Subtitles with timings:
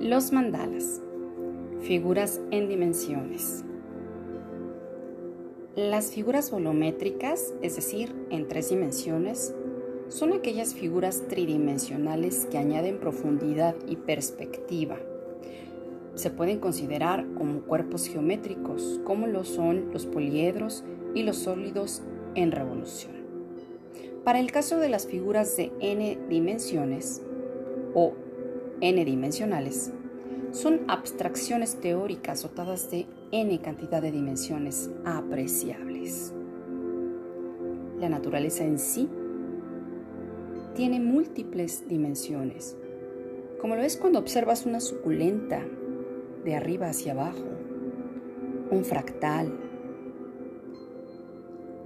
[0.00, 1.02] Los mandalas.
[1.80, 3.64] Figuras en dimensiones.
[5.74, 9.56] Las figuras volumétricas, es decir, en tres dimensiones,
[10.06, 14.98] son aquellas figuras tridimensionales que añaden profundidad y perspectiva.
[16.14, 20.84] Se pueden considerar como cuerpos geométricos, como lo son los poliedros
[21.16, 22.02] y los sólidos
[22.36, 23.16] en revolución.
[24.22, 27.20] Para el caso de las figuras de n dimensiones
[27.94, 28.14] o
[28.80, 29.92] n dimensionales,
[30.52, 36.32] son abstracciones teóricas dotadas de n cantidad de dimensiones apreciables.
[37.98, 39.08] La naturaleza en sí
[40.74, 42.76] tiene múltiples dimensiones,
[43.60, 45.64] como lo es cuando observas una suculenta
[46.44, 47.44] de arriba hacia abajo,
[48.70, 49.52] un fractal,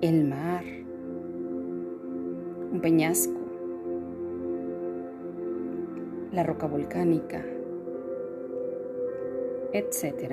[0.02, 0.64] el mar,
[2.72, 3.41] un peñasco,
[6.33, 7.44] la roca volcánica,
[9.72, 10.33] etc.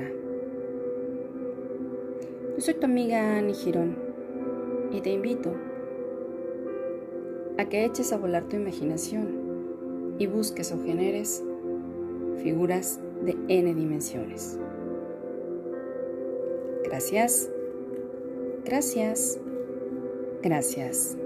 [2.56, 3.98] Yo soy tu amiga Annie Girón
[4.92, 5.54] y te invito
[7.58, 11.44] a que eches a volar tu imaginación y busques o generes
[12.42, 14.58] figuras de n dimensiones.
[16.86, 17.52] Gracias,
[18.64, 19.38] gracias,
[20.42, 21.18] gracias.